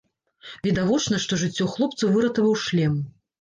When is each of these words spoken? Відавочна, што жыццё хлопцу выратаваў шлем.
Відавочна, 0.67 1.19
што 1.25 1.39
жыццё 1.41 1.67
хлопцу 1.75 2.11
выратаваў 2.17 2.57
шлем. 2.65 2.99